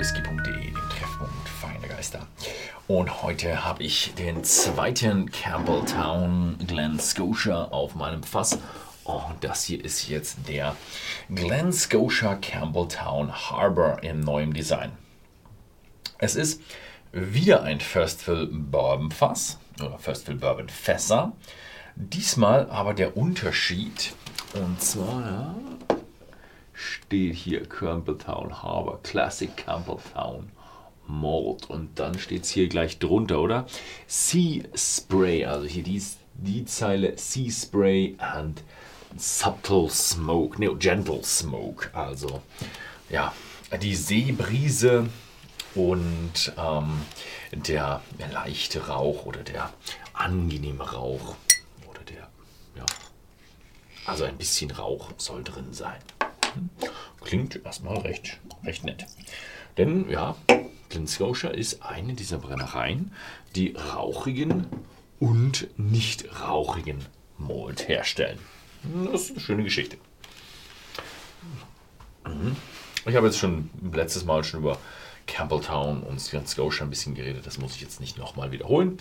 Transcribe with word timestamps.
whisky.de, 0.00 0.70
dem 0.70 0.74
Treffpunkt 0.74 1.46
Feine 1.60 1.86
Geister. 1.86 2.26
Und 2.88 3.22
heute 3.22 3.66
habe 3.66 3.82
ich 3.82 4.14
den 4.14 4.42
zweiten 4.44 5.30
Campbelltown 5.30 6.56
Glen 6.66 6.98
Scotia 6.98 7.64
auf 7.64 7.94
meinem 7.94 8.22
Fass. 8.22 8.58
Und 9.04 9.36
das 9.42 9.64
hier 9.64 9.84
ist 9.84 10.08
jetzt 10.08 10.48
der 10.48 10.74
Glen 11.28 11.70
Scotia 11.70 12.34
Campbelltown 12.36 13.30
Harbor 13.30 14.02
im 14.02 14.20
neuen 14.20 14.54
Design. 14.54 14.92
Es 16.16 16.34
ist 16.34 16.62
wieder 17.12 17.62
ein 17.64 17.78
First 17.78 18.22
Fill 18.22 18.48
Bourbon 18.50 19.10
Fass 19.10 19.58
oder 19.80 19.98
First 19.98 20.24
Fill 20.24 20.36
Bourbon 20.36 20.70
Fässer. 20.70 21.32
Diesmal 21.94 22.70
aber 22.70 22.94
der 22.94 23.18
Unterschied. 23.18 24.14
Und 24.54 24.80
zwar 24.80 25.54
steht 26.80 27.34
hier 27.34 27.68
Campbelltown 27.68 28.62
Harbor, 28.62 29.02
Classic 29.02 29.54
Campbelltown 29.56 30.50
Malt. 31.06 31.68
Und 31.68 31.98
dann 31.98 32.18
steht 32.18 32.44
es 32.44 32.50
hier 32.50 32.68
gleich 32.68 32.98
drunter, 32.98 33.40
oder? 33.40 33.66
Sea 34.06 34.64
Spray, 34.74 35.44
also 35.44 35.66
hier 35.66 35.82
die, 35.82 36.02
die 36.34 36.64
Zeile 36.64 37.18
Sea 37.18 37.50
Spray 37.50 38.16
and 38.18 38.62
Subtle 39.16 39.90
Smoke, 39.90 40.60
ne, 40.60 40.74
Gentle 40.76 41.22
Smoke. 41.24 41.90
Also 41.92 42.42
ja, 43.08 43.34
die 43.82 43.94
Seebrise 43.94 45.08
und 45.74 46.52
ähm, 46.56 47.02
der 47.52 48.02
leichte 48.32 48.86
Rauch 48.88 49.26
oder 49.26 49.42
der 49.42 49.72
angenehme 50.12 50.90
Rauch 50.92 51.34
oder 51.88 52.00
der, 52.08 52.28
ja, 52.76 52.86
also 54.06 54.24
ein 54.24 54.36
bisschen 54.36 54.70
Rauch 54.70 55.10
soll 55.16 55.44
drin 55.44 55.72
sein. 55.72 55.98
Klingt 57.22 57.64
erstmal 57.64 57.98
recht, 57.98 58.38
recht 58.64 58.84
nett. 58.84 59.06
Denn 59.76 60.08
ja, 60.10 60.36
Glen 60.88 61.06
Scotia 61.06 61.50
ist 61.50 61.82
eine 61.82 62.14
dieser 62.14 62.38
Brennereien, 62.38 63.12
die 63.54 63.74
rauchigen 63.76 64.66
und 65.18 65.68
nicht 65.78 66.40
rauchigen 66.42 66.98
Malt 67.38 67.88
herstellen. 67.88 68.38
Das 69.12 69.22
ist 69.22 69.30
eine 69.32 69.40
schöne 69.40 69.64
Geschichte. 69.64 69.96
Mhm. 72.26 72.56
Ich 73.06 73.14
habe 73.14 73.26
jetzt 73.26 73.38
schon 73.38 73.70
letztes 73.92 74.24
Mal 74.24 74.44
schon 74.44 74.60
über 74.60 74.78
Campbelltown 75.26 76.02
und 76.02 76.30
Glen 76.30 76.46
Scotia 76.46 76.84
ein 76.84 76.90
bisschen 76.90 77.14
geredet. 77.14 77.46
Das 77.46 77.58
muss 77.58 77.76
ich 77.76 77.80
jetzt 77.80 78.00
nicht 78.00 78.18
nochmal 78.18 78.50
wiederholen. 78.50 78.98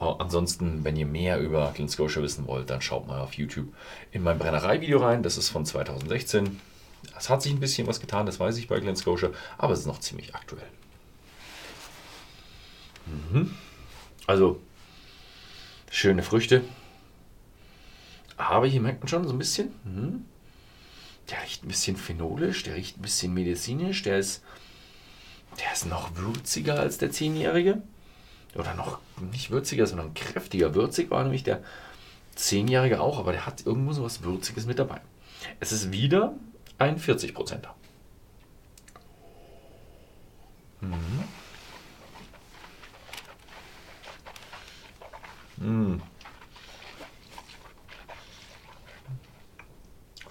Uh, 0.00 0.14
ansonsten, 0.18 0.84
wenn 0.84 0.96
ihr 0.96 1.06
mehr 1.06 1.40
über 1.40 1.72
Glen 1.74 1.88
Scotia 1.88 2.22
wissen 2.22 2.46
wollt, 2.46 2.70
dann 2.70 2.80
schaut 2.80 3.08
mal 3.08 3.20
auf 3.20 3.34
YouTube 3.34 3.68
in 4.12 4.22
mein 4.22 4.38
Brennerei-Video 4.38 4.98
rein. 4.98 5.22
Das 5.22 5.36
ist 5.36 5.48
von 5.48 5.64
2016. 5.64 6.60
Es 7.16 7.28
hat 7.28 7.42
sich 7.42 7.52
ein 7.52 7.60
bisschen 7.60 7.86
was 7.86 8.00
getan, 8.00 8.26
das 8.26 8.40
weiß 8.40 8.56
ich 8.56 8.68
bei 8.68 8.80
Glen 8.80 8.96
Scotia, 8.96 9.30
aber 9.56 9.72
es 9.72 9.80
ist 9.80 9.86
noch 9.86 10.00
ziemlich 10.00 10.34
aktuell. 10.34 10.68
Mhm. 13.06 13.54
Also, 14.26 14.60
schöne 15.90 16.22
Früchte. 16.22 16.62
Aber 18.36 18.66
hier 18.66 18.80
merkt 18.80 19.00
man 19.00 19.08
schon 19.08 19.26
so 19.26 19.32
ein 19.32 19.38
bisschen, 19.38 19.72
mhm. 19.84 20.24
der 21.30 21.42
riecht 21.42 21.64
ein 21.64 21.68
bisschen 21.68 21.96
phenolisch, 21.96 22.62
der 22.62 22.76
riecht 22.76 22.98
ein 22.98 23.02
bisschen 23.02 23.34
medizinisch, 23.34 24.02
der 24.02 24.18
ist, 24.18 24.42
der 25.58 25.72
ist 25.72 25.86
noch 25.86 26.16
würziger 26.16 26.78
als 26.78 26.98
der 26.98 27.10
Zehnjährige. 27.10 27.82
Oder 28.54 28.74
noch 28.74 28.98
nicht 29.32 29.50
würziger, 29.50 29.86
sondern 29.86 30.14
kräftiger. 30.14 30.74
Würzig 30.74 31.10
war 31.10 31.22
nämlich 31.22 31.44
der 31.44 31.62
Zehnjährige 32.34 33.00
auch, 33.00 33.18
aber 33.18 33.32
der 33.32 33.46
hat 33.46 33.66
irgendwo 33.66 33.92
so 33.92 34.04
was 34.04 34.22
Würziges 34.22 34.66
mit 34.66 34.78
dabei. 34.78 35.00
Es 35.60 35.72
ist 35.72 35.92
wieder 35.92 36.34
ein 36.78 36.98
40 36.98 37.34
Prozenter. 37.34 37.74
Mhm. 40.80 41.24
Mhm. 45.56 46.02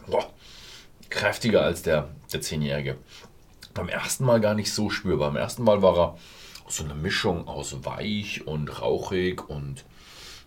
Boah, 0.08 0.32
kräftiger 1.10 1.64
als 1.64 1.82
der, 1.82 2.10
der 2.32 2.42
10-Jährige. 2.42 2.98
Beim 3.74 3.90
ersten 3.90 4.24
Mal 4.24 4.40
gar 4.40 4.54
nicht 4.54 4.72
so 4.72 4.90
spürbar. 4.90 5.30
Beim 5.30 5.38
ersten 5.38 5.64
Mal 5.64 5.82
war 5.82 5.98
er 5.98 6.18
so 6.68 6.84
eine 6.84 6.96
Mischung 6.96 7.48
aus 7.48 7.86
weich 7.86 8.48
und 8.48 8.82
rauchig 8.82 9.50
und 9.50 9.84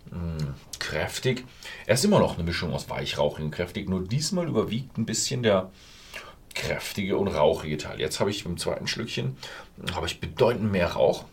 mh, 0.09 0.17
mm, 0.17 0.55
kräftig. 0.79 1.45
Er 1.85 1.93
ist 1.93 2.05
immer 2.05 2.19
noch 2.19 2.35
eine 2.35 2.43
Mischung 2.43 2.73
aus 2.73 2.89
weich, 2.89 3.17
rauchig 3.17 3.45
und 3.45 3.51
kräftig, 3.51 3.89
nur 3.89 4.01
diesmal 4.01 4.47
überwiegt 4.47 4.97
ein 4.97 5.05
bisschen 5.05 5.43
der, 5.43 5.69
kräftige 6.53 7.17
und 7.17 7.27
rauchige 7.27 7.77
Teil. 7.77 7.99
Jetzt 7.99 8.19
habe 8.19 8.29
ich 8.29 8.43
beim 8.43 8.57
zweiten 8.57 8.87
Schlückchen 8.87 9.37
habe 9.93 10.07
ich 10.07 10.19
bedeutend 10.19 10.71
mehr 10.71 10.93
Rauch. 10.93 11.25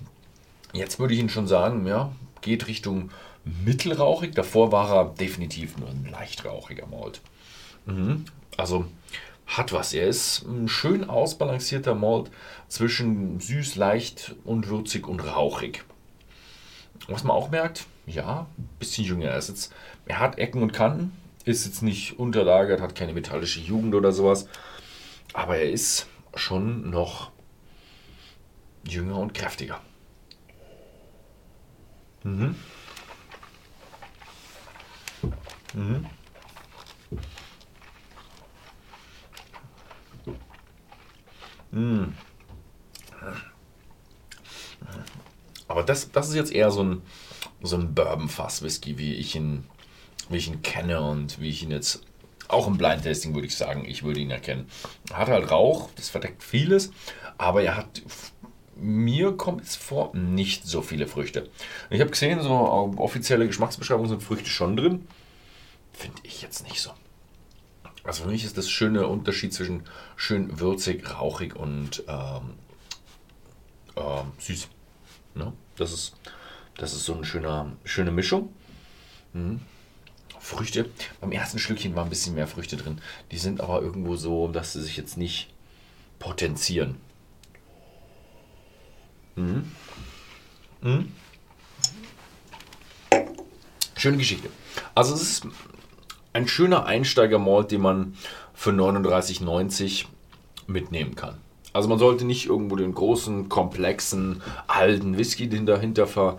Jetzt 0.73 0.99
würde 0.99 1.15
ich 1.15 1.21
Ihnen 1.21 1.29
schon 1.29 1.47
sagen, 1.47 1.87
ja, 1.87 2.13
geht 2.41 2.69
Richtung 2.69 3.11
mittelrauchig. 3.65 4.35
Davor 4.35 4.73
war 4.73 4.95
er 4.95 5.05
definitiv 5.15 5.77
nur 5.79 5.89
ein 5.89 6.09
leicht 6.11 6.45
rauchiger 6.45 6.87
Malt. 6.87 7.21
Mhm. 7.87 8.27
Also 8.57 8.87
hat 9.47 9.73
was. 9.73 9.95
Er 9.95 10.07
ist 10.07 10.43
ein 10.43 10.69
schön 10.69 11.09
ausbalancierter 11.09 11.95
Malt 11.95 12.31
zwischen 12.69 13.41
süß, 13.41 13.77
leicht 13.77 14.35
und 14.45 14.69
würzig 14.69 15.09
und 15.09 15.21
rauchig. 15.21 15.85
Was 17.07 17.25
man 17.25 17.37
auch 17.37 17.51
merkt, 17.51 17.87
ja, 18.07 18.47
ein 18.59 18.69
bisschen 18.79 19.05
jünger. 19.05 19.27
Er, 19.27 19.39
ist 19.39 19.49
jetzt, 19.49 19.73
er 20.07 20.19
hat 20.19 20.39
Ecken 20.39 20.63
und 20.63 20.73
Kanten, 20.73 21.13
ist 21.45 21.65
jetzt 21.65 21.83
nicht 21.83 22.19
unterlagert, 22.19 22.81
hat 22.81 22.95
keine 22.95 23.13
metallische 23.13 23.61
Jugend 23.61 23.95
oder 23.95 24.13
sowas. 24.13 24.49
Aber 25.33 25.57
er 25.57 25.71
ist 25.71 26.07
schon 26.35 26.91
noch 26.91 27.31
jünger 28.85 29.19
und 29.19 29.35
kräftiger. 29.35 29.81
Mhm. 32.25 32.57
Mhm. 35.75 36.07
Mhm. 41.71 42.15
Aber 45.69 45.83
das, 45.83 46.11
das 46.11 46.29
ist 46.29 46.35
jetzt 46.35 46.53
eher 46.53 46.71
so 46.71 46.83
ein, 46.83 47.03
so 47.63 47.77
ein 47.77 47.95
Bourbon-Fass-Whisky, 47.95 48.99
wie 48.99 49.15
ich 49.15 49.37
ihn, 49.37 49.65
wie 50.29 50.39
ich 50.39 50.49
ihn 50.49 50.63
kenne 50.63 51.01
und 51.01 51.41
wie 51.41 51.51
ich 51.51 51.63
ihn 51.63 51.71
jetzt 51.71 52.03
auch 52.49 52.67
im 52.67 52.79
Blind 52.79 53.05
Tasting 53.05 53.35
würde 53.35 53.47
ich 53.47 53.57
sagen, 53.57 53.85
ich 53.87 54.03
würde 54.03 54.21
ihn 54.21 54.31
erkennen. 54.31 54.69
Er 55.11 55.19
hat 55.19 55.29
halt 55.29 55.51
Rauch, 55.51 55.91
das 55.97 56.09
verdeckt 56.09 56.43
vieles, 56.43 56.91
aber 57.37 57.63
er 57.63 57.77
hat 57.77 58.03
mir 58.81 59.33
kommt 59.33 59.65
es 59.65 59.77
vor, 59.77 60.15
nicht 60.15 60.65
so 60.65 60.83
viele 60.83 61.07
Früchte. 61.07 61.51
Ich 61.91 62.01
habe 62.01 62.11
gesehen, 62.11 62.41
so 62.41 62.51
offizielle 62.97 63.47
Geschmacksbeschreibungen 63.47 64.09
sind 64.09 64.23
Früchte 64.23 64.49
schon 64.49 64.77
drin. 64.77 65.07
Finde 65.93 66.19
ich 66.23 66.43
jetzt 66.43 66.65
nicht 66.65 66.81
so. 66.81 66.91
Also 68.05 68.23
für 68.23 68.31
mich 68.31 68.45
ist 68.45 68.57
das 68.57 68.71
schöne 68.71 69.07
Unterschied 69.09 69.53
zwischen 69.53 69.83
schön 70.17 70.61
würzig, 70.61 71.13
rauchig 71.13 71.57
und 71.57 72.05
ähm, 72.07 72.55
äh, 73.97 74.23
süß. 74.39 74.69
Ne? 75.35 75.53
Das, 75.77 75.93
ist, 75.93 76.15
das 76.77 76.93
ist 76.93 77.05
so 77.05 77.15
eine 77.15 77.25
schöne, 77.25 77.77
schöne 77.85 78.11
Mischung. 78.11 78.53
Mhm. 79.33 79.61
Früchte. 80.41 80.89
Beim 81.21 81.33
ersten 81.33 81.59
Schlückchen 81.59 81.95
war 81.95 82.05
ein 82.05 82.11
bisschen 82.11 82.35
mehr 82.35 82.47
Früchte 82.47 82.77
drin. 82.77 83.01
Die 83.33 83.39
sind 83.39 83.61
aber 83.61 83.83
irgendwo 83.83 84.17
so, 84.17 84.49
dass 84.49 84.73
sie 84.73 84.83
sich 84.83 84.97
jetzt 84.97 85.17
nicht 85.17 85.53
potenzieren. 86.19 86.97
Mhm. 89.37 89.73
Mhm. 90.81 91.13
Schöne 93.97 94.17
Geschichte. 94.17 94.49
Also 94.95 95.15
es 95.15 95.23
ist 95.23 95.47
ein 96.33 96.47
schöner 96.47 96.87
Einsteiger-Malt, 96.87 97.71
den 97.73 97.81
man 97.81 98.17
für 98.55 98.71
39,90 98.71 100.07
mitnehmen 100.67 101.17
kann. 101.17 101.41
Also 101.73 101.89
man 101.89 101.99
sollte 101.99 102.25
nicht 102.25 102.47
irgendwo 102.47 102.77
den 102.77 102.95
großen, 102.95 103.49
komplexen, 103.49 104.43
alten 104.67 105.19
Whisky 105.19 105.49
dahinter 105.49 106.07
ver 106.07 106.39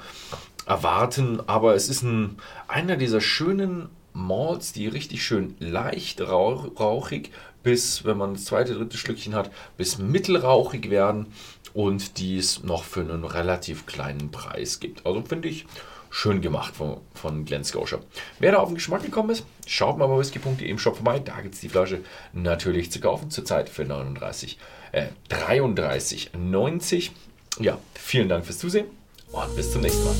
erwarten, 0.65 1.41
aber 1.47 1.73
es 1.73 1.89
ist 1.89 2.03
ein, 2.03 2.37
einer 2.67 2.95
dieser 2.95 3.21
schönen 3.21 3.89
Malts, 4.13 4.71
die 4.71 4.87
richtig 4.87 5.23
schön 5.23 5.55
leicht 5.59 6.21
rauchig 6.21 7.31
bis, 7.63 8.05
wenn 8.05 8.17
man 8.17 8.33
das 8.33 8.45
zweite, 8.45 8.73
dritte 8.73 8.97
Schlückchen 8.97 9.35
hat, 9.35 9.51
bis 9.77 9.97
mittelrauchig 9.97 10.89
werden 10.89 11.27
und 11.73 12.17
die 12.17 12.37
es 12.37 12.63
noch 12.63 12.83
für 12.83 13.01
einen 13.01 13.25
relativ 13.25 13.85
kleinen 13.85 14.31
Preis 14.31 14.79
gibt. 14.79 15.05
Also 15.05 15.21
finde 15.23 15.49
ich 15.49 15.65
schön 16.09 16.41
gemacht 16.41 16.75
von, 16.75 16.97
von 17.13 17.45
Glen 17.45 17.63
Scotia. 17.63 17.99
Wer 18.39 18.53
da 18.53 18.57
auf 18.59 18.69
den 18.69 18.75
Geschmack 18.75 19.03
gekommen 19.03 19.29
ist, 19.29 19.45
schaut 19.65 19.97
mal 19.97 20.07
bei 20.07 20.17
whisky.de 20.17 20.67
im 20.67 20.79
Shop 20.79 20.95
vorbei. 20.95 21.19
Da 21.19 21.41
gibt 21.41 21.55
es 21.55 21.61
die 21.61 21.69
Flasche 21.69 21.99
natürlich 22.33 22.91
zu 22.91 22.99
kaufen. 22.99 23.29
Zurzeit 23.29 23.69
für 23.69 23.85
39, 23.85 24.57
äh, 24.91 25.07
33,90. 25.29 27.11
Ja, 27.59 27.77
vielen 27.93 28.29
Dank 28.29 28.45
fürs 28.45 28.59
Zusehen 28.59 28.87
und 29.31 29.55
bis 29.55 29.71
zum 29.71 29.81
nächsten 29.81 30.05
Mal. 30.05 30.15